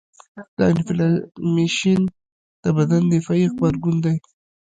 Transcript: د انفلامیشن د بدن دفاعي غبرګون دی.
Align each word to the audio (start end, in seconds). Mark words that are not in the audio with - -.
د 0.57 0.59
انفلامیشن 0.73 2.01
د 2.63 2.65
بدن 2.77 3.03
دفاعي 3.13 3.45
غبرګون 3.51 3.95
دی. 4.05 4.15